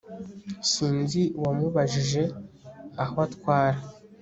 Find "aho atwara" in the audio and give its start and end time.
3.03-3.79